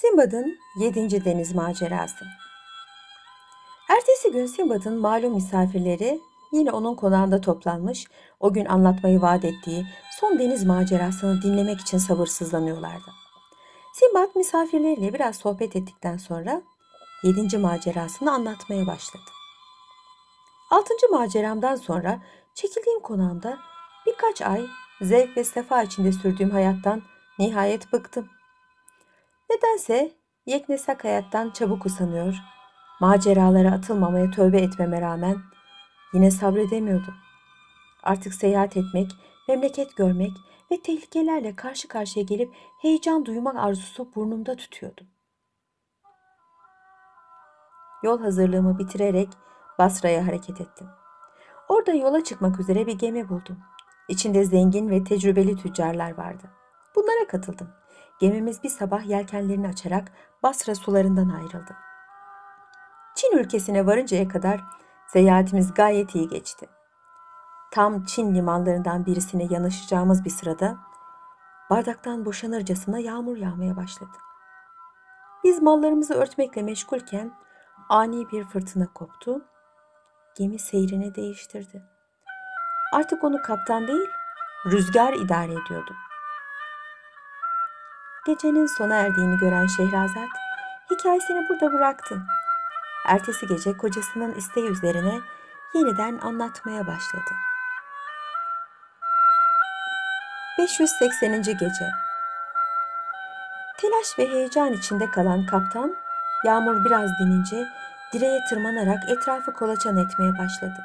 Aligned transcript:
Simbad'ın 0.00 0.58
7. 0.76 1.24
deniz 1.24 1.54
macerası. 1.54 2.24
Ertesi 3.88 4.32
gün 4.32 4.46
Simbad'ın 4.46 5.00
malum 5.00 5.34
misafirleri 5.34 6.20
yine 6.52 6.70
onun 6.70 6.94
konağında 6.94 7.40
toplanmış, 7.40 8.06
o 8.40 8.52
gün 8.52 8.64
anlatmayı 8.64 9.22
vaat 9.22 9.44
ettiği 9.44 9.86
son 10.20 10.38
deniz 10.38 10.64
macerasını 10.64 11.42
dinlemek 11.42 11.80
için 11.80 11.98
sabırsızlanıyorlardı. 11.98 13.10
Simbad 13.94 14.28
misafirleriyle 14.36 15.14
biraz 15.14 15.36
sohbet 15.36 15.76
ettikten 15.76 16.16
sonra 16.16 16.62
7. 17.22 17.58
macerasını 17.58 18.32
anlatmaya 18.32 18.86
başladı. 18.86 19.30
6. 20.70 20.94
maceramdan 21.10 21.76
sonra 21.76 22.22
çekildiğim 22.54 23.00
konağımda 23.00 23.58
birkaç 24.06 24.42
ay 24.42 24.66
zevk 25.00 25.36
ve 25.36 25.44
sefa 25.44 25.82
içinde 25.82 26.12
sürdüğüm 26.12 26.50
hayattan 26.50 27.02
nihayet 27.38 27.92
bıktım. 27.92 28.39
Nedense 29.50 30.12
yeknesak 30.46 31.04
hayattan 31.04 31.50
çabuk 31.50 31.86
usanıyor, 31.86 32.34
maceralara 33.00 33.72
atılmamaya 33.72 34.30
tövbe 34.30 34.60
etmeme 34.60 35.00
rağmen 35.00 35.36
yine 36.14 36.30
sabredemiyordum. 36.30 37.14
Artık 38.02 38.34
seyahat 38.34 38.76
etmek, 38.76 39.10
memleket 39.48 39.96
görmek 39.96 40.30
ve 40.72 40.82
tehlikelerle 40.82 41.56
karşı 41.56 41.88
karşıya 41.88 42.24
gelip 42.24 42.54
heyecan 42.82 43.26
duymak 43.26 43.56
arzusu 43.56 44.14
burnumda 44.14 44.56
tutuyordum. 44.56 45.06
Yol 48.02 48.20
hazırlığımı 48.20 48.78
bitirerek 48.78 49.28
Basra'ya 49.78 50.26
hareket 50.26 50.60
ettim. 50.60 50.86
Orada 51.68 51.92
yola 51.92 52.24
çıkmak 52.24 52.60
üzere 52.60 52.86
bir 52.86 52.98
gemi 52.98 53.28
buldum. 53.28 53.58
İçinde 54.08 54.44
zengin 54.44 54.90
ve 54.90 55.04
tecrübeli 55.04 55.56
tüccarlar 55.56 56.18
vardı. 56.18 56.59
Bunlara 56.96 57.26
katıldım. 57.28 57.68
Gemimiz 58.20 58.62
bir 58.62 58.68
sabah 58.68 59.06
yelkenlerini 59.08 59.68
açarak 59.68 60.12
Basra 60.42 60.74
sularından 60.74 61.28
ayrıldı. 61.28 61.76
Çin 63.14 63.38
ülkesine 63.38 63.86
varıncaya 63.86 64.28
kadar 64.28 64.60
seyahatimiz 65.06 65.74
gayet 65.74 66.14
iyi 66.14 66.28
geçti. 66.28 66.68
Tam 67.70 68.04
Çin 68.04 68.34
limanlarından 68.34 69.06
birisine 69.06 69.46
yanaşacağımız 69.50 70.24
bir 70.24 70.30
sırada 70.30 70.76
bardaktan 71.70 72.24
boşanırcasına 72.24 72.98
yağmur 72.98 73.36
yağmaya 73.36 73.76
başladı. 73.76 74.16
Biz 75.44 75.62
mallarımızı 75.62 76.14
örtmekle 76.14 76.62
meşgulken 76.62 77.32
ani 77.88 78.30
bir 78.30 78.44
fırtına 78.44 78.86
koptu. 78.86 79.44
Gemi 80.36 80.58
seyrini 80.58 81.14
değiştirdi. 81.14 81.82
Artık 82.92 83.24
onu 83.24 83.42
kaptan 83.42 83.88
değil, 83.88 84.08
rüzgar 84.66 85.12
idare 85.12 85.52
ediyordu. 85.52 85.94
Gecenin 88.30 88.66
sona 88.66 88.94
erdiğini 88.94 89.36
gören 89.36 89.66
Şehrazat 89.66 90.28
hikayesini 90.90 91.48
burada 91.48 91.72
bıraktı. 91.72 92.22
Ertesi 93.06 93.46
gece 93.46 93.76
kocasının 93.76 94.34
isteği 94.34 94.64
üzerine 94.64 95.20
yeniden 95.74 96.18
anlatmaya 96.18 96.86
başladı. 96.86 97.30
580. 100.58 101.42
gece 101.42 101.90
Telaş 103.78 104.18
ve 104.18 104.28
heyecan 104.28 104.72
içinde 104.72 105.10
kalan 105.10 105.46
kaptan, 105.46 105.96
yağmur 106.44 106.84
biraz 106.84 107.10
dinince 107.20 107.68
direğe 108.12 108.40
tırmanarak 108.50 109.08
etrafı 109.08 109.52
kolaçan 109.52 109.96
etmeye 109.96 110.38
başladı. 110.38 110.84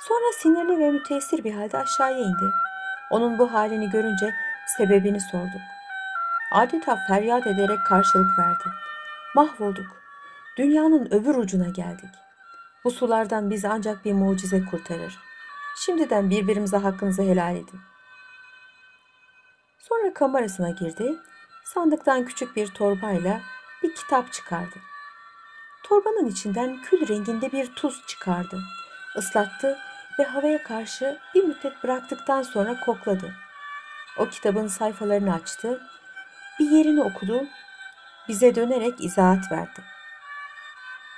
Sonra 0.00 0.32
sinirli 0.38 0.78
ve 0.78 0.90
müteessir 0.90 1.44
bir 1.44 1.54
halde 1.54 1.78
aşağıya 1.78 2.18
indi. 2.18 2.52
Onun 3.10 3.38
bu 3.38 3.52
halini 3.52 3.90
görünce 3.90 4.34
sebebini 4.78 5.20
sorduk. 5.20 5.60
Adeta 6.52 6.98
feryat 7.08 7.46
ederek 7.46 7.86
karşılık 7.86 8.38
verdi. 8.38 8.64
Mahvolduk. 9.34 9.86
Dünyanın 10.58 11.06
öbür 11.10 11.34
ucuna 11.34 11.68
geldik. 11.68 12.10
Bu 12.84 12.90
sulardan 12.90 13.50
bizi 13.50 13.68
ancak 13.68 14.04
bir 14.04 14.12
mucize 14.12 14.64
kurtarır. 14.64 15.18
Şimdiden 15.76 16.30
birbirimize 16.30 16.76
hakkınızı 16.76 17.22
helal 17.22 17.56
edin. 17.56 17.80
Sonra 19.78 20.14
kamerasına 20.14 20.70
girdi. 20.70 21.16
Sandıktan 21.64 22.24
küçük 22.24 22.56
bir 22.56 22.66
torbayla 22.66 23.40
bir 23.82 23.94
kitap 23.94 24.32
çıkardı. 24.32 24.76
Torbanın 25.84 26.26
içinden 26.26 26.82
kül 26.82 27.08
renginde 27.08 27.52
bir 27.52 27.74
tuz 27.74 28.06
çıkardı. 28.06 28.60
Islattı 29.16 29.78
ve 30.18 30.24
havaya 30.24 30.62
karşı 30.62 31.18
bir 31.34 31.44
müddet 31.44 31.84
bıraktıktan 31.84 32.42
sonra 32.42 32.80
kokladı. 32.80 33.34
O 34.18 34.28
kitabın 34.28 34.66
sayfalarını 34.66 35.34
açtı 35.34 35.80
bir 36.62 36.70
yerini 36.70 37.02
okudu, 37.02 37.44
bize 38.28 38.54
dönerek 38.54 39.04
izahat 39.04 39.52
verdi. 39.52 39.80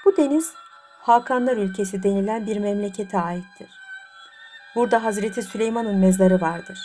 Bu 0.05 0.17
deniz 0.17 0.55
Hakanlar 1.01 1.57
ülkesi 1.57 2.03
denilen 2.03 2.47
bir 2.47 2.57
memlekete 2.57 3.19
aittir. 3.19 3.69
Burada 4.75 5.05
Hazreti 5.05 5.43
Süleyman'ın 5.43 5.97
mezarı 5.97 6.41
vardır. 6.41 6.79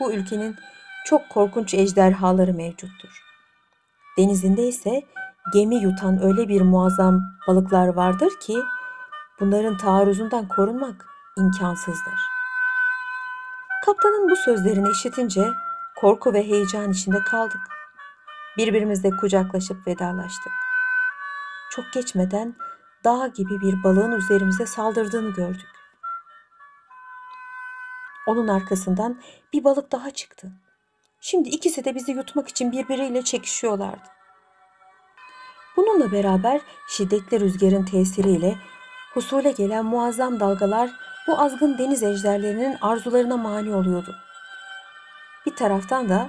Bu 0.00 0.12
ülkenin 0.12 0.56
çok 1.04 1.30
korkunç 1.30 1.74
ejderhaları 1.74 2.54
mevcuttur. 2.54 3.24
Denizinde 4.18 4.68
ise 4.68 5.02
gemi 5.52 5.76
yutan 5.76 6.22
öyle 6.22 6.48
bir 6.48 6.60
muazzam 6.60 7.20
balıklar 7.48 7.88
vardır 7.88 8.32
ki 8.40 8.58
bunların 9.40 9.76
taarruzundan 9.76 10.48
korunmak 10.48 11.06
imkansızdır. 11.38 12.20
Kaptanın 13.84 14.30
bu 14.30 14.36
sözlerini 14.36 14.90
işitince 14.90 15.44
korku 16.04 16.32
ve 16.32 16.46
heyecan 16.46 16.92
içinde 16.92 17.18
kaldık. 17.18 17.60
Birbirimizle 18.56 19.10
kucaklaşıp 19.10 19.86
vedalaştık. 19.86 20.52
Çok 21.70 21.92
geçmeden 21.92 22.54
dağ 23.04 23.26
gibi 23.26 23.60
bir 23.60 23.82
balığın 23.84 24.12
üzerimize 24.12 24.66
saldırdığını 24.66 25.30
gördük. 25.30 25.66
Onun 28.26 28.48
arkasından 28.48 29.20
bir 29.52 29.64
balık 29.64 29.92
daha 29.92 30.10
çıktı. 30.10 30.52
Şimdi 31.20 31.48
ikisi 31.48 31.84
de 31.84 31.94
bizi 31.94 32.12
yutmak 32.12 32.48
için 32.48 32.72
birbiriyle 32.72 33.22
çekişiyorlardı. 33.22 34.08
Bununla 35.76 36.12
beraber 36.12 36.60
şiddetli 36.88 37.40
rüzgarın 37.40 37.84
tesiriyle 37.84 38.58
husule 39.14 39.52
gelen 39.52 39.84
muazzam 39.84 40.40
dalgalar 40.40 40.90
bu 41.28 41.40
azgın 41.40 41.78
deniz 41.78 42.02
ejderlerinin 42.02 42.76
arzularına 42.80 43.36
mani 43.36 43.74
oluyordu. 43.74 44.23
Bir 45.54 45.58
taraftan 45.58 46.08
da 46.08 46.28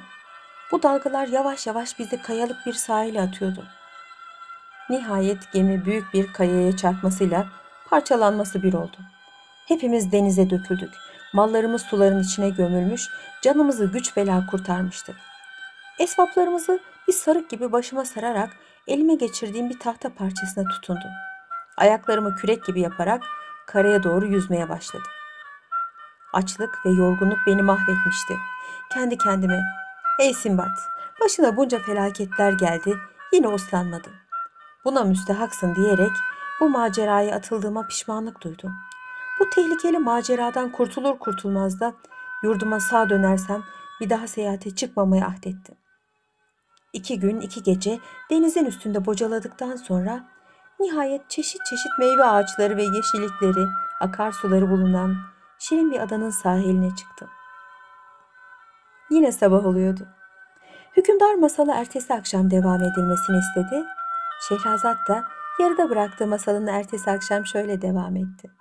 bu 0.71 0.83
dalgalar 0.83 1.27
yavaş 1.27 1.67
yavaş 1.67 1.99
bizi 1.99 2.21
kayalık 2.21 2.65
bir 2.65 2.73
sahile 2.73 3.21
atıyordu. 3.21 3.63
Nihayet 4.89 5.51
gemi 5.53 5.85
büyük 5.85 6.13
bir 6.13 6.33
kayaya 6.33 6.77
çarpmasıyla 6.77 7.47
parçalanması 7.89 8.63
bir 8.63 8.73
oldu. 8.73 8.97
Hepimiz 9.67 10.11
denize 10.11 10.49
döküldük. 10.49 10.93
Mallarımız 11.33 11.81
suların 11.81 12.23
içine 12.23 12.49
gömülmüş, 12.49 13.09
canımızı 13.41 13.85
güç 13.85 14.17
bela 14.17 14.45
kurtarmıştık. 14.45 15.15
Esvaplarımızı 15.99 16.79
bir 17.07 17.13
sarık 17.13 17.49
gibi 17.49 17.71
başıma 17.71 18.05
sararak 18.05 18.49
elime 18.87 19.15
geçirdiğim 19.15 19.69
bir 19.69 19.79
tahta 19.79 20.13
parçasına 20.13 20.69
tutundum. 20.69 21.11
Ayaklarımı 21.77 22.35
kürek 22.35 22.65
gibi 22.65 22.81
yaparak 22.81 23.23
karaya 23.67 24.03
doğru 24.03 24.25
yüzmeye 24.25 24.69
başladım. 24.69 25.07
Açlık 26.33 26.85
ve 26.85 26.89
yorgunluk 26.89 27.39
beni 27.47 27.61
mahvetmişti. 27.61 28.33
Kendi 28.93 29.17
kendime, 29.17 29.63
''Ey 30.19 30.33
Simbat, 30.33 30.77
başına 31.21 31.57
bunca 31.57 31.79
felaketler 31.79 32.51
geldi, 32.51 32.97
yine 33.33 33.47
uslanmadın. 33.47 34.13
Buna 34.85 35.03
müstehaksın.'' 35.03 35.75
diyerek 35.75 36.11
bu 36.59 36.69
maceraya 36.69 37.35
atıldığıma 37.35 37.87
pişmanlık 37.87 38.41
duydum. 38.41 38.73
Bu 39.39 39.49
tehlikeli 39.49 39.99
maceradan 39.99 40.71
kurtulur 40.71 41.19
kurtulmaz 41.19 41.79
da 41.79 41.93
yurduma 42.43 42.79
sağ 42.79 43.09
dönersem 43.09 43.63
bir 44.01 44.09
daha 44.09 44.27
seyahate 44.27 44.75
çıkmamaya 44.75 45.27
ahdettim. 45.27 45.75
İki 46.93 47.19
gün 47.19 47.39
iki 47.39 47.63
gece 47.63 47.99
denizin 48.29 48.65
üstünde 48.65 49.05
bocaladıktan 49.05 49.75
sonra 49.75 50.27
nihayet 50.79 51.29
çeşit 51.29 51.65
çeşit 51.65 51.91
meyve 51.99 52.25
ağaçları 52.25 52.77
ve 52.77 52.83
yeşillikleri, 52.83 53.67
akarsuları 54.01 54.69
bulunan 54.69 55.15
şirin 55.59 55.91
bir 55.91 55.99
adanın 55.99 56.29
sahiline 56.29 56.95
çıktım. 56.95 57.29
Yine 59.09 59.31
sabah 59.31 59.65
oluyordu. 59.65 60.07
Hükümdar 60.97 61.35
masalı 61.35 61.71
ertesi 61.71 62.13
akşam 62.13 62.51
devam 62.51 62.83
edilmesini 62.83 63.37
istedi. 63.37 63.85
Şehrazat 64.49 64.97
da 65.09 65.23
yarıda 65.59 65.89
bıraktığı 65.89 66.27
masalın 66.27 66.67
ertesi 66.67 67.11
akşam 67.11 67.45
şöyle 67.45 67.81
devam 67.81 68.15
etti. 68.15 68.51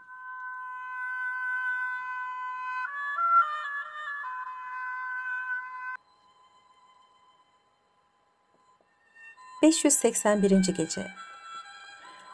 ...581. 9.63 10.73
Gece 10.77 11.07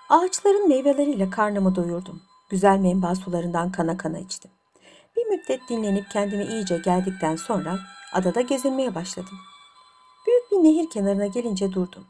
Ağaçların 0.08 0.68
meyveleriyle 0.68 1.30
karnımı 1.30 1.74
doyurdum. 1.74 2.22
Güzel 2.50 2.78
menba 2.78 3.14
sularından 3.14 3.72
kana 3.72 3.96
kana 3.96 4.18
içtim. 4.18 4.50
Bir 5.16 5.26
müddet 5.26 5.60
dinlenip 5.68 6.10
kendime 6.10 6.46
iyice 6.46 6.78
geldikten 6.78 7.36
sonra 7.36 7.78
adada 8.12 8.40
gezinmeye 8.40 8.94
başladım. 8.94 9.38
Büyük 10.26 10.50
Bir 10.50 10.56
nehir 10.56 10.90
kenarına 10.90 11.26
gelince 11.26 11.72
durdum. 11.72 12.06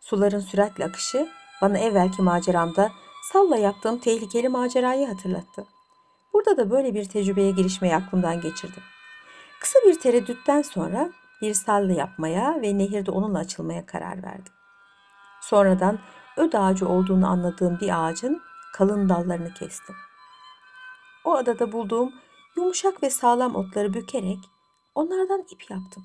Suların 0.00 0.40
süratle 0.40 0.84
akışı 0.84 1.28
bana 1.62 1.78
evvelki 1.78 2.22
maceramda 2.22 2.92
salla 3.32 3.56
yaptığım 3.56 3.98
tehlikeli 3.98 4.48
macerayı 4.48 5.06
hatırlattı. 5.06 5.66
Burada 6.32 6.56
da 6.56 6.70
böyle 6.70 6.94
bir 6.94 7.04
tecrübeye 7.04 7.50
girişmeyi 7.50 7.94
aklımdan 7.94 8.40
geçirdim. 8.40 8.82
Kısa 9.60 9.78
bir 9.86 10.00
tereddütten 10.00 10.62
sonra 10.62 11.10
bir 11.42 11.54
salla 11.54 11.92
yapmaya 11.92 12.62
ve 12.62 12.78
nehirde 12.78 13.10
onunla 13.10 13.38
açılmaya 13.38 13.86
karar 13.86 14.22
verdim. 14.22 14.52
Sonradan 15.40 15.98
öd 16.36 16.52
ağacı 16.52 16.88
olduğunu 16.88 17.26
anladığım 17.26 17.80
bir 17.80 18.04
ağacın 18.04 18.42
kalın 18.74 19.08
dallarını 19.08 19.54
kestim. 19.54 19.94
O 21.24 21.34
adada 21.34 21.72
bulduğum 21.72 22.12
yumuşak 22.56 23.02
ve 23.02 23.10
sağlam 23.10 23.56
otları 23.56 23.94
bükerek 23.94 24.38
onlardan 24.98 25.44
ip 25.50 25.70
yaptım. 25.70 26.04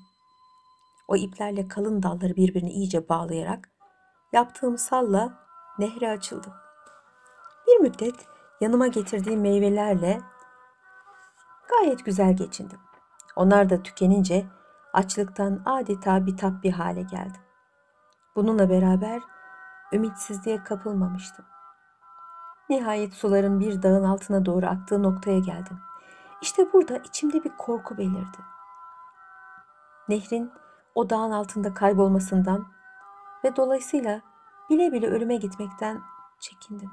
O 1.08 1.16
iplerle 1.16 1.68
kalın 1.68 2.02
dalları 2.02 2.36
birbirine 2.36 2.70
iyice 2.70 3.08
bağlayarak 3.08 3.70
yaptığım 4.32 4.78
salla 4.78 5.46
nehre 5.78 6.10
açıldım. 6.10 6.52
Bir 7.66 7.80
müddet 7.80 8.14
yanıma 8.60 8.86
getirdiğim 8.86 9.40
meyvelerle 9.40 10.20
gayet 11.68 12.04
güzel 12.04 12.36
geçindim. 12.36 12.78
Onlar 13.36 13.70
da 13.70 13.82
tükenince 13.82 14.46
açlıktan 14.92 15.62
adeta 15.64 16.26
bitap 16.26 16.62
bir 16.62 16.72
hale 16.72 17.02
geldim. 17.02 17.42
Bununla 18.36 18.70
beraber 18.70 19.22
ümitsizliğe 19.92 20.64
kapılmamıştım. 20.64 21.44
Nihayet 22.68 23.14
suların 23.14 23.60
bir 23.60 23.82
dağın 23.82 24.04
altına 24.04 24.46
doğru 24.46 24.66
aktığı 24.66 25.02
noktaya 25.02 25.38
geldim. 25.38 25.78
İşte 26.42 26.72
burada 26.72 26.98
içimde 26.98 27.44
bir 27.44 27.50
korku 27.58 27.98
belirdi. 27.98 28.53
Nehrin 30.08 30.52
o 30.94 31.10
dağın 31.10 31.30
altında 31.30 31.74
kaybolmasından 31.74 32.66
ve 33.44 33.56
dolayısıyla 33.56 34.20
bile 34.70 34.92
bile 34.92 35.06
ölüme 35.06 35.36
gitmekten 35.36 36.02
çekindim. 36.40 36.90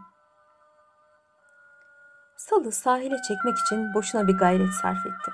Salı 2.37 2.71
sahile 2.71 3.21
çekmek 3.27 3.57
için 3.57 3.93
boşuna 3.93 4.27
bir 4.27 4.37
gayret 4.37 4.73
sarf 4.73 5.05
ettim. 5.05 5.33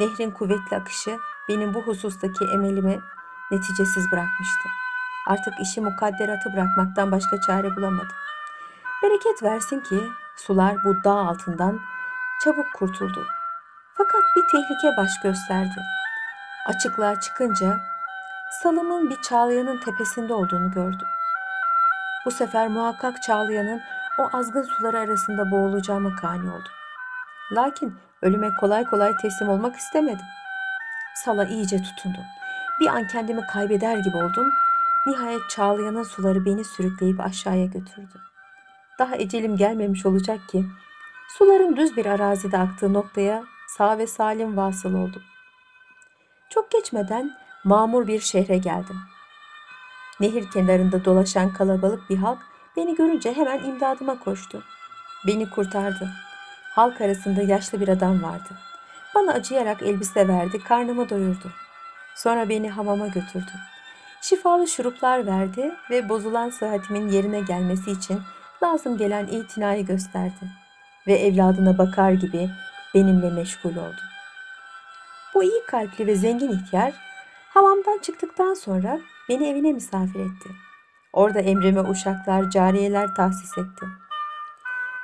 Nehrin 0.00 0.30
kuvvetli 0.30 0.76
akışı 0.76 1.18
benim 1.48 1.74
bu 1.74 1.82
husustaki 1.82 2.44
emelimi 2.44 3.00
neticesiz 3.50 4.12
bırakmıştı. 4.12 4.68
Artık 5.26 5.54
işi 5.60 5.80
mukadderatı 5.80 6.52
bırakmaktan 6.52 7.12
başka 7.12 7.40
çare 7.40 7.76
bulamadım. 7.76 8.16
Bereket 9.02 9.42
versin 9.42 9.80
ki 9.80 10.08
sular 10.36 10.76
bu 10.84 11.04
dağ 11.04 11.14
altından 11.14 11.80
çabuk 12.44 12.66
kurtuldu. 12.74 13.26
Fakat 13.94 14.22
bir 14.36 14.42
tehlike 14.50 14.96
baş 14.96 15.10
gösterdi. 15.22 15.82
Açıklığa 16.66 17.20
çıkınca 17.20 17.80
salımın 18.62 19.10
bir 19.10 19.22
çağlayanın 19.22 19.80
tepesinde 19.84 20.34
olduğunu 20.34 20.70
gördüm. 20.70 21.08
Bu 22.26 22.30
sefer 22.30 22.68
muhakkak 22.68 23.22
çağlayanın 23.22 23.80
o 24.18 24.36
azgın 24.36 24.62
suları 24.62 24.98
arasında 24.98 25.50
boğulacağıma 25.50 26.16
kani 26.16 26.50
oldum. 26.50 26.72
Lakin 27.52 27.98
ölüme 28.22 28.50
kolay 28.60 28.84
kolay 28.84 29.16
teslim 29.16 29.48
olmak 29.48 29.76
istemedim. 29.76 30.26
Sala 31.14 31.44
iyice 31.44 31.82
tutundum. 31.82 32.24
Bir 32.80 32.86
an 32.86 33.06
kendimi 33.06 33.46
kaybeder 33.46 33.96
gibi 33.96 34.16
oldum. 34.16 34.52
Nihayet 35.06 35.50
çağlayanın 35.50 36.02
suları 36.02 36.44
beni 36.44 36.64
sürükleyip 36.64 37.20
aşağıya 37.20 37.66
götürdü. 37.66 38.20
Daha 38.98 39.16
ecelim 39.16 39.56
gelmemiş 39.56 40.06
olacak 40.06 40.48
ki 40.48 40.64
suların 41.38 41.76
düz 41.76 41.96
bir 41.96 42.06
arazide 42.06 42.58
aktığı 42.58 42.92
noktaya 42.92 43.44
sağ 43.68 43.98
ve 43.98 44.06
salim 44.06 44.56
vasıl 44.56 44.94
oldum. 44.94 45.22
Çok 46.54 46.70
geçmeden 46.70 47.32
mamur 47.64 48.06
bir 48.06 48.20
şehre 48.20 48.58
geldim. 48.58 48.96
Nehir 50.20 50.50
kenarında 50.50 51.04
dolaşan 51.04 51.52
kalabalık 51.52 52.10
bir 52.10 52.16
halk 52.16 52.38
beni 52.76 52.94
görünce 52.94 53.32
hemen 53.32 53.64
imdadıma 53.64 54.18
koştu. 54.18 54.62
Beni 55.26 55.50
kurtardı. 55.50 56.10
Halk 56.74 57.00
arasında 57.00 57.42
yaşlı 57.42 57.80
bir 57.80 57.88
adam 57.88 58.22
vardı. 58.22 58.58
Bana 59.14 59.32
acıyarak 59.32 59.82
elbise 59.82 60.28
verdi, 60.28 60.64
karnımı 60.64 61.10
doyurdu. 61.10 61.52
Sonra 62.16 62.48
beni 62.48 62.70
hamama 62.70 63.06
götürdü. 63.06 63.52
Şifalı 64.22 64.68
şuruplar 64.68 65.26
verdi 65.26 65.74
ve 65.90 66.08
bozulan 66.08 66.50
sıhhatimin 66.50 67.08
yerine 67.08 67.40
gelmesi 67.40 67.90
için 67.90 68.20
lazım 68.62 68.98
gelen 68.98 69.26
itinayı 69.26 69.86
gösterdi. 69.86 70.50
Ve 71.06 71.12
evladına 71.12 71.78
bakar 71.78 72.12
gibi 72.12 72.50
benimle 72.94 73.30
meşgul 73.30 73.76
oldu. 73.76 74.11
Bu 75.34 75.42
iyi 75.44 75.66
kalpli 75.66 76.06
ve 76.06 76.14
zengin 76.14 76.50
ihtiyar 76.50 76.92
hamamdan 77.54 77.98
çıktıktan 77.98 78.54
sonra 78.54 79.00
beni 79.28 79.48
evine 79.48 79.72
misafir 79.72 80.20
etti. 80.20 80.50
Orada 81.12 81.40
emrime 81.40 81.80
uşaklar, 81.80 82.50
cariyeler 82.50 83.14
tahsis 83.14 83.58
etti. 83.58 83.86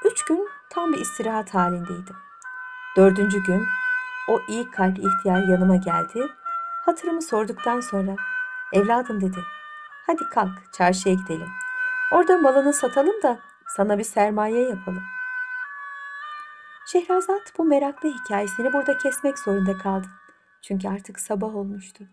Üç 0.05 0.25
gün 0.25 0.49
tam 0.71 0.93
bir 0.93 0.99
istirahat 0.99 1.55
halindeydim. 1.55 2.17
Dördüncü 2.97 3.45
gün 3.45 3.67
o 4.29 4.41
iyi 4.49 4.71
kalpli 4.71 5.03
ihtiyar 5.09 5.43
yanıma 5.43 5.77
geldi. 5.77 6.29
Hatırımı 6.85 7.23
sorduktan 7.23 7.81
sonra 7.81 8.17
evladım 8.73 9.21
dedi. 9.21 9.39
Hadi 10.07 10.25
kalk 10.31 10.73
çarşıya 10.73 11.15
gidelim. 11.15 11.49
Orada 12.13 12.39
malını 12.39 12.73
satalım 12.73 13.23
da 13.23 13.39
sana 13.77 13.99
bir 13.99 14.05
sermaye 14.05 14.69
yapalım. 14.69 15.03
Şehrazat 16.93 17.58
bu 17.58 17.64
meraklı 17.64 18.14
hikayesini 18.14 18.73
burada 18.73 18.99
kesmek 18.99 19.38
zorunda 19.38 19.79
kaldı. 19.79 20.06
Çünkü 20.62 20.88
artık 20.88 21.20
sabah 21.20 21.55
olmuştu. 21.55 22.05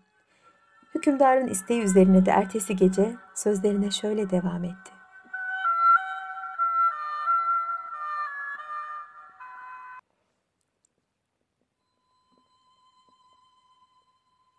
Hükümdarın 0.94 1.46
isteği 1.46 1.82
üzerine 1.82 2.26
de 2.26 2.30
ertesi 2.30 2.76
gece 2.76 3.16
sözlerine 3.34 3.90
şöyle 3.90 4.30
devam 4.30 4.64
etti. 4.64 4.92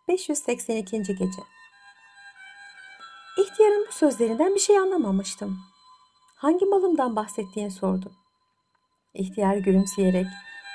...582. 0.08 1.04
Gece 1.04 1.42
İhtiyarın 3.38 3.86
bu 3.88 3.92
sözlerinden 3.92 4.56
bir 4.56 4.60
şey 4.60 4.80
anlamamıştım. 4.80 5.58
Hangi 6.36 6.66
malımdan 6.66 7.16
bahsettiğini 7.16 7.72
sordum. 7.72 8.27
İhtiyar 9.18 9.58
gülümseyerek 9.58 10.28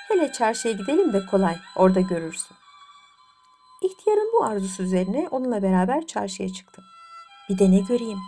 hele 0.09 0.33
çarşıya 0.33 0.75
gidelim 0.75 1.13
de 1.13 1.27
kolay 1.27 1.57
orada 1.77 2.01
görürsün. 2.01 2.57
İhtiyarın 3.83 4.31
bu 4.33 4.45
arzusu 4.45 4.83
üzerine 4.83 5.29
onunla 5.31 5.63
beraber 5.63 6.07
çarşıya 6.07 6.53
çıktım. 6.53 6.85
Bir 7.49 7.59
de 7.59 7.71
ne 7.71 7.81
göreyim? 7.81 8.19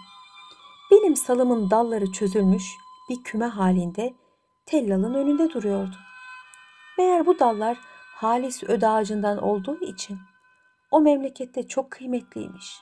Benim 0.90 1.16
salımın 1.16 1.70
dalları 1.70 2.12
çözülmüş 2.12 2.64
bir 3.10 3.22
küme 3.24 3.46
halinde 3.46 4.14
tellalın 4.66 5.14
önünde 5.14 5.52
duruyordu. 5.52 5.96
Meğer 6.98 7.26
bu 7.26 7.38
dallar 7.38 7.78
halis 8.14 8.62
öd 8.62 8.82
ağacından 8.82 9.38
olduğu 9.38 9.80
için 9.80 10.18
o 10.90 11.00
memlekette 11.00 11.68
çok 11.68 11.90
kıymetliymiş. 11.90 12.78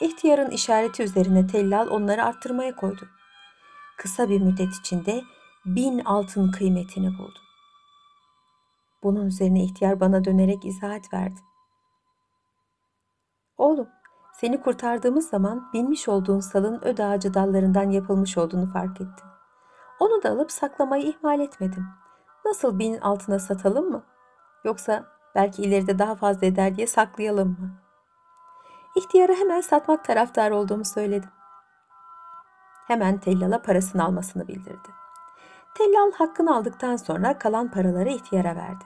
İhtiyarın 0.00 0.50
işareti 0.50 1.02
üzerine 1.02 1.46
tellal 1.46 1.88
onları 1.88 2.24
arttırmaya 2.24 2.76
koydu. 2.76 3.08
Kısa 3.96 4.28
bir 4.28 4.40
müddet 4.40 4.74
içinde 4.80 5.22
bin 5.64 5.98
altın 5.98 6.50
kıymetini 6.50 7.18
buldu. 7.18 7.38
Bunun 9.02 9.26
üzerine 9.26 9.64
ihtiyar 9.64 10.00
bana 10.00 10.24
dönerek 10.24 10.64
izahat 10.64 11.12
verdi. 11.14 11.40
Oğlum, 13.58 13.88
seni 14.34 14.60
kurtardığımız 14.60 15.28
zaman 15.28 15.72
binmiş 15.72 16.08
olduğun 16.08 16.40
salın 16.40 16.80
öd 16.84 16.98
ağacı 16.98 17.34
dallarından 17.34 17.90
yapılmış 17.90 18.38
olduğunu 18.38 18.72
fark 18.72 19.00
ettim. 19.00 19.26
Onu 20.00 20.22
da 20.22 20.30
alıp 20.30 20.52
saklamayı 20.52 21.02
ihmal 21.04 21.40
etmedim. 21.40 21.86
Nasıl 22.44 22.78
bin 22.78 23.00
altına 23.00 23.38
satalım 23.38 23.90
mı? 23.90 24.04
Yoksa 24.64 25.04
belki 25.34 25.62
ileride 25.62 25.98
daha 25.98 26.14
fazla 26.14 26.46
eder 26.46 26.76
diye 26.76 26.86
saklayalım 26.86 27.48
mı? 27.48 27.82
İhtiyara 28.96 29.32
hemen 29.32 29.60
satmak 29.60 30.04
taraftar 30.04 30.50
olduğumu 30.50 30.84
söyledim. 30.84 31.30
Hemen 32.86 33.18
tellala 33.18 33.62
parasını 33.62 34.04
almasını 34.04 34.48
bildirdi. 34.48 35.01
Tellal 35.74 36.12
hakkını 36.12 36.56
aldıktan 36.56 36.96
sonra 36.96 37.38
kalan 37.38 37.70
paraları 37.70 38.08
ihtiyara 38.08 38.56
verdi. 38.56 38.84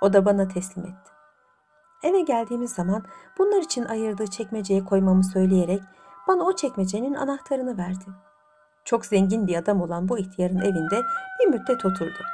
O 0.00 0.12
da 0.12 0.24
bana 0.24 0.48
teslim 0.48 0.84
etti. 0.84 1.10
Eve 2.02 2.20
geldiğimiz 2.20 2.72
zaman 2.72 3.04
bunlar 3.38 3.62
için 3.62 3.84
ayırdığı 3.84 4.26
çekmeceye 4.26 4.84
koymamı 4.84 5.24
söyleyerek 5.24 5.82
bana 6.28 6.42
o 6.42 6.56
çekmecenin 6.56 7.14
anahtarını 7.14 7.78
verdi. 7.78 8.04
Çok 8.84 9.06
zengin 9.06 9.46
bir 9.46 9.56
adam 9.56 9.80
olan 9.80 10.08
bu 10.08 10.18
ihtiyarın 10.18 10.58
evinde 10.58 11.02
bir 11.40 11.46
müddet 11.46 11.84
oturdu. 11.84 12.24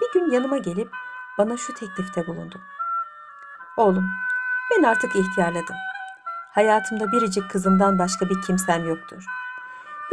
Bir 0.00 0.20
gün 0.20 0.30
yanıma 0.30 0.58
gelip 0.58 0.88
bana 1.38 1.56
şu 1.56 1.74
teklifte 1.74 2.26
bulundu. 2.26 2.60
Oğlum, 3.76 4.10
ben 4.70 4.82
artık 4.82 5.16
ihtiyarladım. 5.16 5.76
Hayatımda 6.54 7.12
biricik 7.12 7.50
kızımdan 7.50 7.98
başka 7.98 8.28
bir 8.28 8.42
kimsem 8.42 8.88
yoktur. 8.88 9.24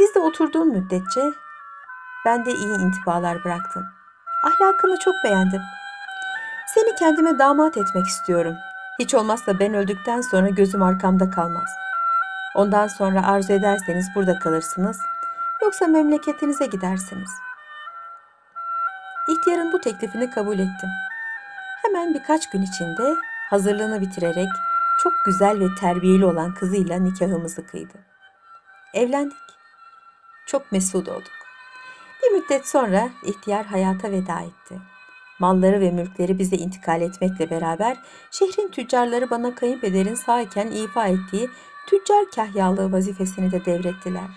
Bizde 0.00 0.18
oturduğum 0.18 0.68
müddetçe 0.68 1.32
ben 2.24 2.44
de 2.44 2.52
iyi 2.52 2.78
intibalar 2.78 3.44
bıraktın. 3.44 3.84
Ahlakını 4.44 4.98
çok 4.98 5.14
beğendim. 5.24 5.62
Seni 6.74 6.94
kendime 6.94 7.38
damat 7.38 7.76
etmek 7.76 8.06
istiyorum. 8.06 8.54
Hiç 8.98 9.14
olmazsa 9.14 9.58
ben 9.58 9.74
öldükten 9.74 10.20
sonra 10.20 10.48
gözüm 10.48 10.82
arkamda 10.82 11.30
kalmaz. 11.30 11.70
Ondan 12.54 12.86
sonra 12.86 13.26
arzu 13.26 13.52
ederseniz 13.52 14.06
burada 14.14 14.38
kalırsınız. 14.38 15.00
Yoksa 15.62 15.86
memleketinize 15.86 16.66
gidersiniz. 16.66 17.30
İhtiyarın 19.28 19.72
bu 19.72 19.80
teklifini 19.80 20.30
kabul 20.30 20.58
ettim. 20.58 20.90
Hemen 21.82 22.14
birkaç 22.14 22.50
gün 22.50 22.62
içinde 22.62 23.14
hazırlığını 23.50 24.00
bitirerek 24.00 24.48
çok 25.02 25.12
güzel 25.26 25.60
ve 25.60 25.74
terbiyeli 25.80 26.24
olan 26.24 26.54
kızıyla 26.54 26.98
nikahımızı 26.98 27.66
kıydı. 27.66 27.98
Evlendik. 28.94 29.36
Çok 30.46 30.72
mesut 30.72 31.08
olduk. 31.08 31.41
Bir 32.32 32.36
müddet 32.36 32.68
sonra 32.68 33.08
ihtiyar 33.22 33.66
hayata 33.66 34.10
veda 34.10 34.40
etti. 34.40 34.80
Malları 35.38 35.80
ve 35.80 35.90
mülkleri 35.90 36.38
bize 36.38 36.56
intikal 36.56 37.00
etmekle 37.00 37.50
beraber 37.50 37.96
şehrin 38.30 38.68
tüccarları 38.68 39.30
bana 39.30 39.54
kayınpederin 39.54 40.14
sağken 40.14 40.66
ifa 40.66 41.06
ettiği 41.06 41.50
tüccar 41.86 42.24
kahyalığı 42.34 42.92
vazifesini 42.92 43.52
de 43.52 43.64
devrettiler. 43.64 44.30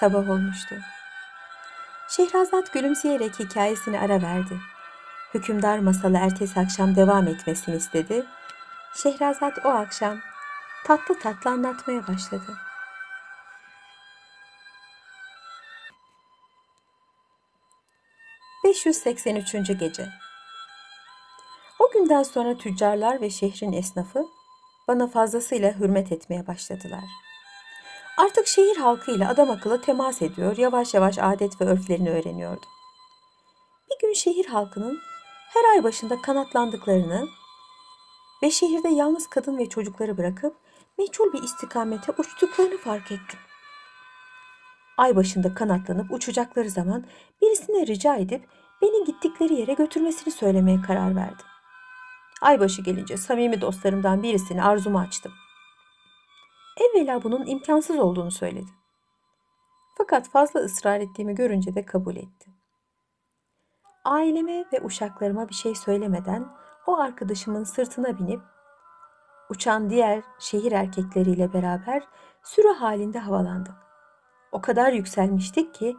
Sabah 0.00 0.30
olmuştu. 0.30 0.74
Şehrazat 2.08 2.72
gülümseyerek 2.72 3.38
hikayesini 3.38 4.00
ara 4.00 4.22
verdi. 4.22 4.60
Hükümdar 5.34 5.78
masalı 5.78 6.16
ertesi 6.16 6.60
akşam 6.60 6.96
devam 6.96 7.26
etmesini 7.28 7.76
istedi. 7.76 8.26
Şehrazat 8.94 9.58
o 9.64 9.68
akşam 9.68 10.18
tatlı 10.84 11.18
tatlı 11.18 11.50
anlatmaya 11.50 12.08
başladı. 12.08 12.71
...583. 18.72 19.78
Gece 19.78 20.08
O 21.78 21.90
günden 21.92 22.22
sonra 22.22 22.58
tüccarlar 22.58 23.20
ve 23.20 23.30
şehrin 23.30 23.72
esnafı... 23.72 24.26
...bana 24.88 25.06
fazlasıyla 25.06 25.78
hürmet 25.78 26.12
etmeye 26.12 26.46
başladılar. 26.46 27.04
Artık 28.18 28.46
şehir 28.46 28.76
halkıyla 28.76 29.28
adam 29.28 29.50
akıllı 29.50 29.80
temas 29.80 30.22
ediyor... 30.22 30.56
...yavaş 30.56 30.94
yavaş 30.94 31.18
adet 31.18 31.60
ve 31.60 31.64
örflerini 31.64 32.10
öğreniyordum. 32.10 32.68
Bir 33.90 34.06
gün 34.06 34.12
şehir 34.12 34.46
halkının 34.46 34.98
her 35.48 35.64
ay 35.74 35.84
başında 35.84 36.22
kanatlandıklarını 36.22 37.28
ve 38.42 38.50
şehirde 38.50 38.88
yalnız 38.88 39.26
kadın 39.26 39.58
ve 39.58 39.68
çocukları 39.68 40.18
bırakıp 40.18 40.56
meçhul 40.98 41.32
bir 41.32 41.42
istikamete 41.42 42.12
uçtuklarını 42.18 42.78
fark 42.78 43.12
ettim. 43.12 43.38
Ay 44.96 45.16
başında 45.16 45.54
kanatlanıp 45.54 46.12
uçacakları 46.12 46.70
zaman 46.70 47.04
birisine 47.42 47.86
rica 47.86 48.16
edip 48.16 48.48
beni 48.82 49.04
gittikleri 49.04 49.54
yere 49.54 49.72
götürmesini 49.72 50.32
söylemeye 50.32 50.82
karar 50.82 51.16
verdim. 51.16 51.46
Aybaşı 52.42 52.82
gelince 52.82 53.16
samimi 53.16 53.60
dostlarımdan 53.60 54.22
birisini 54.22 54.62
arzumu 54.62 54.98
açtım. 54.98 55.32
Evvela 56.76 57.22
bunun 57.22 57.46
imkansız 57.46 57.98
olduğunu 57.98 58.30
söyledi. 58.30 58.70
Fakat 59.98 60.28
fazla 60.28 60.60
ısrar 60.60 61.00
ettiğimi 61.00 61.34
görünce 61.34 61.74
de 61.74 61.84
kabul 61.84 62.16
etti. 62.16 62.50
Aileme 64.04 64.64
ve 64.72 64.80
uşaklarıma 64.82 65.48
bir 65.48 65.54
şey 65.54 65.74
söylemeden 65.74 66.48
o 66.86 66.98
arkadaşımın 66.98 67.64
sırtına 67.64 68.18
binip 68.18 68.40
uçan 69.50 69.90
diğer 69.90 70.22
şehir 70.38 70.72
erkekleriyle 70.72 71.52
beraber 71.52 72.02
sürü 72.42 72.68
halinde 72.68 73.18
havalandık. 73.18 73.74
O 74.52 74.60
kadar 74.60 74.92
yükselmiştik 74.92 75.74
ki 75.74 75.96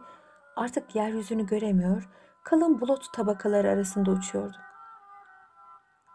artık 0.56 0.94
yeryüzünü 0.94 1.46
göremiyor, 1.46 2.08
kalın 2.44 2.80
bulut 2.80 3.12
tabakaları 3.12 3.70
arasında 3.70 4.10
uçuyorduk. 4.10 4.60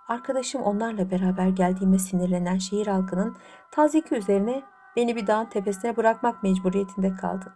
Arkadaşım 0.07 0.62
onlarla 0.62 1.12
beraber 1.12 1.48
geldiğime 1.48 2.00
sinirlenen 2.00 2.57
şehir 2.57 2.88
halkının 2.88 3.38
taziki 3.71 4.15
üzerine 4.15 4.63
beni 4.95 5.15
bir 5.15 5.27
dağın 5.27 5.45
tepesine 5.45 5.98
bırakmak 5.98 6.43
mecburiyetinde 6.43 7.15
kaldı. 7.15 7.53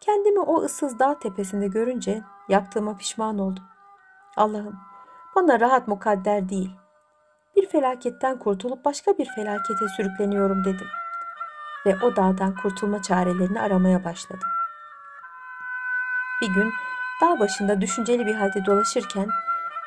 Kendimi 0.00 0.40
o 0.40 0.62
ıssız 0.62 0.98
dağ 0.98 1.18
tepesinde 1.18 1.66
görünce 1.66 2.22
yaptığıma 2.48 2.96
pişman 2.96 3.38
oldum. 3.38 3.64
Allah'ım 4.36 4.78
bana 5.36 5.60
rahat 5.60 5.88
mukadder 5.88 6.48
değil. 6.48 6.70
Bir 7.56 7.68
felaketten 7.68 8.38
kurtulup 8.38 8.84
başka 8.84 9.18
bir 9.18 9.24
felakete 9.24 9.88
sürükleniyorum 9.96 10.64
dedim. 10.64 10.86
Ve 11.86 11.96
o 12.04 12.16
dağdan 12.16 12.54
kurtulma 12.54 13.02
çarelerini 13.02 13.60
aramaya 13.60 14.04
başladım. 14.04 14.48
Bir 16.42 16.54
gün 16.54 16.72
dağ 17.22 17.40
başında 17.40 17.80
düşünceli 17.80 18.26
bir 18.26 18.34
halde 18.34 18.66
dolaşırken 18.66 19.28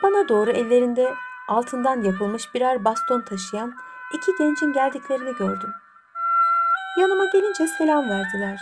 bana 0.04 0.30
doğru 0.30 0.52
ellerinde 0.52 1.14
altından 1.48 2.02
yapılmış 2.02 2.54
birer 2.54 2.86
baston 2.86 3.22
taşıyan 3.22 3.76
iki 4.14 4.32
gencin 4.40 4.74
geldiklerini 4.74 5.36
gördüm. 5.36 5.74
Yanıma 7.00 7.26
gelince 7.26 7.68
selam 7.68 8.10
verdiler. 8.10 8.60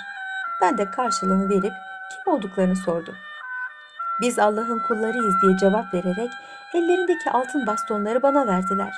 Ben 0.61 0.77
de 0.77 0.91
karşılığını 0.91 1.49
verip 1.49 1.73
kim 2.11 2.33
olduklarını 2.33 2.75
sordum. 2.75 3.15
Biz 4.21 4.39
Allah'ın 4.39 4.79
kullarıyız 4.79 5.35
diye 5.41 5.57
cevap 5.57 5.93
vererek 5.93 6.31
ellerindeki 6.73 7.31
altın 7.31 7.67
bastonları 7.67 8.23
bana 8.23 8.47
verdiler. 8.47 8.93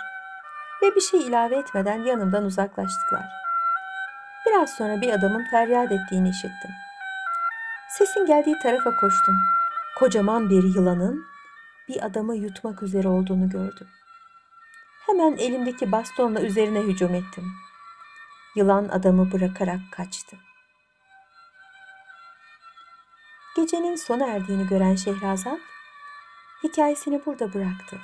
Ve 0.81 0.95
bir 0.95 1.01
şey 1.01 1.27
ilave 1.27 1.55
etmeden 1.55 2.03
yanımdan 2.03 2.43
uzaklaştılar. 2.43 3.25
Biraz 4.45 4.69
sonra 4.69 5.01
bir 5.01 5.13
adamın 5.13 5.45
feryat 5.51 5.91
ettiğini 5.91 6.29
işittim. 6.29 6.71
Sesin 7.89 8.25
geldiği 8.25 8.59
tarafa 8.59 8.95
koştum. 8.95 9.35
Kocaman 9.95 10.49
bir 10.49 10.63
yılanın 10.63 11.25
bir 11.87 12.05
adamı 12.05 12.35
yutmak 12.35 12.83
üzere 12.83 13.07
olduğunu 13.07 13.49
gördüm. 13.49 13.87
Hemen 15.05 15.37
elimdeki 15.37 15.91
bastonla 15.91 16.41
üzerine 16.41 16.79
hücum 16.79 17.15
ettim. 17.15 17.51
Yılan 18.55 18.89
adamı 18.89 19.31
bırakarak 19.31 19.79
kaçtı. 19.91 20.37
Gecenin 23.55 23.95
sona 23.95 24.27
erdiğini 24.27 24.67
gören 24.67 24.95
Şehrazat 24.95 25.59
hikayesini 26.63 27.25
burada 27.25 27.53
bıraktı. 27.53 27.97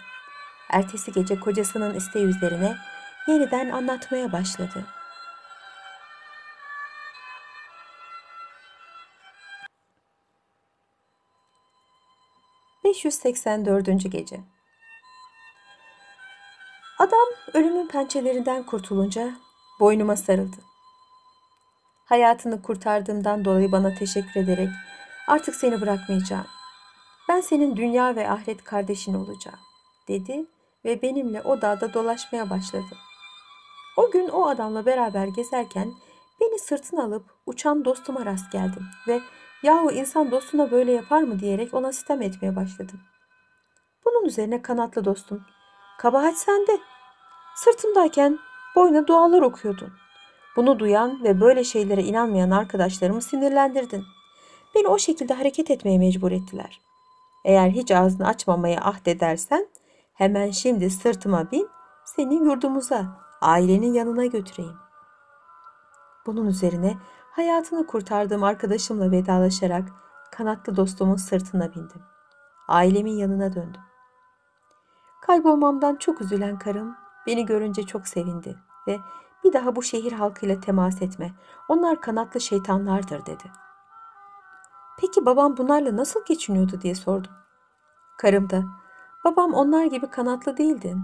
Ertesi 0.69 1.11
gece 1.11 1.39
kocasının 1.39 1.93
isteği 1.93 2.25
üzerine 2.25 2.77
yeniden 3.27 3.69
anlatmaya 3.69 4.31
başladı. 4.31 4.85
...584. 12.83 14.11
Gece 14.11 14.39
Adam 16.99 17.27
ölümün 17.53 17.87
pençelerinden 17.87 18.63
kurtulunca 18.63 19.31
boynuma 19.79 20.15
sarıldı. 20.15 20.57
Hayatını 22.05 22.61
kurtardığımdan 22.61 23.45
dolayı 23.45 23.71
bana 23.71 23.93
teşekkür 23.95 24.41
ederek 24.41 24.69
Artık 25.27 25.55
seni 25.55 25.81
bırakmayacağım. 25.81 26.45
Ben 27.29 27.41
senin 27.41 27.75
dünya 27.75 28.15
ve 28.15 28.29
ahiret 28.29 28.63
kardeşin 28.63 29.13
olacağım, 29.13 29.59
dedi 30.07 30.45
ve 30.85 31.01
benimle 31.01 31.41
o 31.41 31.61
dağda 31.61 31.93
dolaşmaya 31.93 32.49
başladı. 32.49 32.97
O 33.97 34.11
gün 34.11 34.27
o 34.27 34.47
adamla 34.47 34.85
beraber 34.85 35.27
gezerken 35.27 35.93
beni 36.41 36.59
sırtına 36.59 37.03
alıp 37.03 37.25
uçan 37.45 37.85
dostuma 37.85 38.25
rast 38.25 38.51
geldim 38.51 38.85
ve 39.07 39.21
yahu 39.63 39.91
insan 39.91 40.31
dostuna 40.31 40.71
böyle 40.71 40.91
yapar 40.91 41.21
mı 41.21 41.39
diyerek 41.39 41.73
ona 41.73 41.93
sitem 41.93 42.21
etmeye 42.21 42.55
başladım. 42.55 42.99
Bunun 44.05 44.25
üzerine 44.25 44.61
kanatlı 44.61 45.05
dostum, 45.05 45.41
kabahat 45.97 46.37
sende. 46.37 46.79
Sırtımdayken 47.55 48.39
boyuna 48.75 49.07
dualar 49.07 49.41
okuyordun. 49.41 49.93
Bunu 50.55 50.79
duyan 50.79 51.23
ve 51.23 51.41
böyle 51.41 51.63
şeylere 51.63 52.03
inanmayan 52.03 52.51
arkadaşlarımı 52.51 53.21
sinirlendirdin.'' 53.21 54.21
Beni 54.75 54.87
o 54.87 54.97
şekilde 54.97 55.33
hareket 55.33 55.71
etmeye 55.71 55.97
mecbur 55.97 56.31
ettiler. 56.31 56.81
Eğer 57.45 57.69
hiç 57.69 57.91
ağzını 57.91 58.27
açmamaya 58.27 58.81
ahd 58.81 59.05
edersen 59.05 59.67
hemen 60.13 60.51
şimdi 60.51 60.89
sırtıma 60.89 61.51
bin 61.51 61.69
seni 62.05 62.35
yurdumuza, 62.35 63.05
ailenin 63.41 63.93
yanına 63.93 64.25
götüreyim. 64.25 64.75
Bunun 66.25 66.45
üzerine 66.45 66.97
hayatını 67.31 67.87
kurtardığım 67.87 68.43
arkadaşımla 68.43 69.11
vedalaşarak 69.11 69.89
kanatlı 70.31 70.75
dostumun 70.75 71.15
sırtına 71.15 71.75
bindim. 71.75 72.01
Ailemin 72.67 73.15
yanına 73.15 73.55
döndüm. 73.55 73.81
Kaybolmamdan 75.21 75.95
çok 75.95 76.21
üzülen 76.21 76.59
karım 76.59 76.95
beni 77.27 77.45
görünce 77.45 77.83
çok 77.83 78.07
sevindi 78.07 78.57
ve 78.87 78.97
bir 79.43 79.53
daha 79.53 79.75
bu 79.75 79.83
şehir 79.83 80.11
halkıyla 80.11 80.59
temas 80.59 81.01
etme. 81.01 81.31
Onlar 81.69 82.01
kanatlı 82.01 82.41
şeytanlardır 82.41 83.25
dedi.'' 83.25 83.61
Peki 85.01 85.25
babam 85.25 85.57
bunlarla 85.57 85.97
nasıl 85.97 86.25
geçiniyordu 86.25 86.81
diye 86.81 86.95
sordum. 86.95 87.31
Karım 88.17 88.49
da 88.49 88.63
babam 89.25 89.53
onlar 89.53 89.85
gibi 89.85 90.09
kanatlı 90.09 90.57
değildin. 90.57 91.01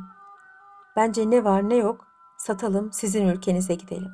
Bence 0.96 1.30
ne 1.30 1.44
var 1.44 1.70
ne 1.70 1.76
yok 1.76 2.08
satalım 2.38 2.92
sizin 2.94 3.28
ülkenize 3.28 3.76
gidelim. 3.76 4.12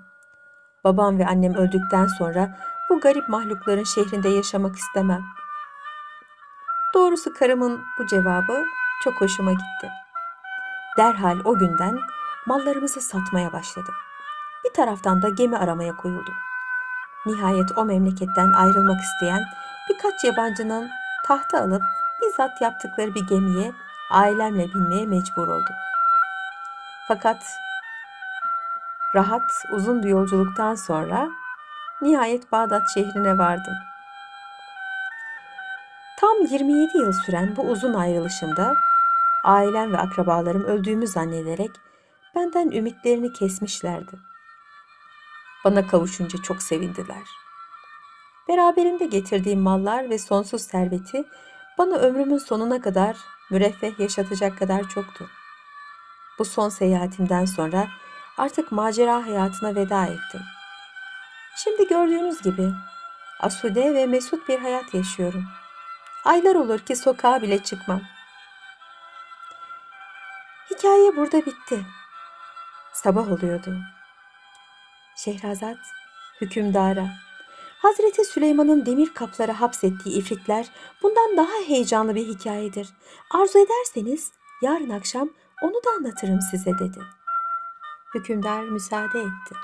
Babam 0.84 1.20
ve 1.20 1.28
annem 1.28 1.54
öldükten 1.54 2.08
sonra 2.08 2.58
bu 2.90 3.00
garip 3.00 3.30
mahlukların 3.30 3.84
şehrinde 3.84 4.30
yaşamak 4.30 4.76
istemem. 4.76 5.22
Doğrusu 6.94 7.34
karımın 7.34 7.82
bu 8.00 8.08
cevabı 8.08 8.66
çok 9.04 9.22
hoşuma 9.22 9.52
gitti. 9.52 9.90
Derhal 10.98 11.38
o 11.46 11.58
günden 11.58 12.00
mallarımızı 12.46 13.02
satmaya 13.02 13.54
başladım. 13.54 13.94
bir 14.66 14.74
taraftan 14.74 15.22
da 15.22 15.30
gemi 15.30 15.58
aramaya 15.58 15.96
koyuldu. 15.96 16.32
Nihayet 17.26 17.78
o 17.78 17.86
memleketten 17.86 18.54
ayrılmak 18.54 19.02
isteyen 19.02 19.44
birkaç 19.90 20.24
yabancının 20.24 20.90
tahta 21.28 21.62
alıp 21.62 21.84
bizzat 22.22 22.62
yaptıkları 22.62 23.16
bir 23.16 23.28
gemiye 23.28 23.72
ailemle 24.12 24.74
binmeye 24.74 25.06
mecbur 25.06 25.48
oldum. 25.48 25.76
Fakat 27.08 27.38
rahat, 29.16 29.52
uzun 29.72 30.04
bir 30.04 30.10
yolculuktan 30.10 30.76
sonra 30.76 31.30
nihayet 32.02 32.52
Bağdat 32.52 32.84
şehrine 32.94 33.38
vardım. 33.38 33.74
Tam 36.20 36.46
27 36.46 36.98
yıl 36.98 37.14
süren 37.14 37.56
bu 37.56 37.62
uzun 37.62 37.94
ayrılışımda 37.94 38.76
ailem 39.44 39.94
ve 39.94 39.98
akrabalarım 39.98 40.64
öldüğümü 40.64 41.08
zannederek 41.08 41.72
benden 42.36 42.72
ümitlerini 42.72 43.34
kesmişlerdi. 43.34 44.20
Bana 45.66 45.88
kavuşunca 45.88 46.42
çok 46.42 46.62
sevindiler. 46.62 47.24
Beraberimde 48.48 49.06
getirdiğim 49.06 49.60
mallar 49.60 50.10
ve 50.10 50.18
sonsuz 50.18 50.62
serveti 50.62 51.26
bana 51.78 51.96
ömrümün 51.96 52.38
sonuna 52.38 52.82
kadar 52.82 53.18
müreffeh 53.52 54.00
yaşatacak 54.00 54.60
kadar 54.60 54.90
çoktu. 54.90 55.28
Bu 56.40 56.46
son 56.46 56.70
seyahatimden 56.70 57.46
sonra 57.46 57.88
artık 58.38 58.72
macera 58.72 59.28
hayatına 59.28 59.76
veda 59.76 60.06
ettim. 60.06 60.42
Şimdi 61.56 61.88
gördüğünüz 61.88 62.42
gibi 62.42 62.72
asude 63.40 63.94
ve 63.94 64.06
mesut 64.06 64.50
bir 64.50 64.60
hayat 64.60 64.94
yaşıyorum. 64.94 65.46
Aylar 66.26 66.56
olur 66.56 66.80
ki 66.80 66.96
sokağa 66.96 67.42
bile 67.42 67.64
çıkmam. 67.64 68.02
Hikaye 70.72 71.16
burada 71.16 71.46
bitti. 71.46 71.86
Sabah 72.94 73.32
oluyordu. 73.32 73.78
Şehrazat 75.16 75.78
hükümdara 76.42 77.08
Hazreti 77.82 78.26
Süleyman'ın 78.26 78.86
demir 78.86 79.14
kaplara 79.14 79.62
hapsettiği 79.62 80.16
ifritler 80.16 80.68
bundan 81.02 81.38
daha 81.38 81.68
heyecanlı 81.68 82.16
bir 82.16 82.28
hikayedir. 82.28 82.90
Arzu 83.32 83.60
ederseniz 83.60 84.32
yarın 84.62 84.90
akşam 84.90 85.30
onu 85.62 85.74
da 85.74 85.90
anlatırım 85.98 86.40
size 86.52 86.72
dedi. 86.80 87.00
Hükümdar 88.16 88.64
müsaade 88.64 89.20
etti. 89.20 89.56